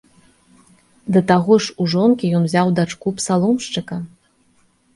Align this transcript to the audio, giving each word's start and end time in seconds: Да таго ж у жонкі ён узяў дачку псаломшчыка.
Да 1.17 1.21
таго 1.31 1.53
ж 1.67 1.75
у 1.85 1.87
жонкі 1.95 2.31
ён 2.39 2.49
узяў 2.49 2.73
дачку 2.81 3.07
псаломшчыка. 3.21 4.03